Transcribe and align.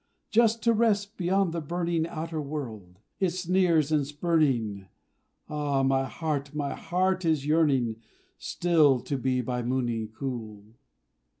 Just 0.31 0.63
to 0.63 0.73
rest 0.73 1.15
beyond 1.15 1.53
the 1.53 1.61
burning 1.61 2.07
Outer 2.07 2.41
world 2.41 2.97
its 3.19 3.41
sneers 3.41 3.91
and 3.91 4.03
spurning 4.07 4.87
Ah! 5.47 5.83
my 5.83 6.05
heart 6.05 6.55
my 6.55 6.73
heart 6.73 7.23
is 7.23 7.45
yearning 7.45 7.97
Still 8.39 8.99
to 9.01 9.15
be 9.15 9.41
by 9.41 9.61
Mooni 9.61 10.07
cool! 10.11 10.63